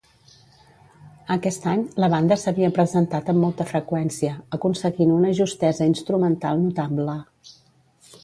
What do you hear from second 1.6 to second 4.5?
any la banda s'havia presentat amb molta freqüència,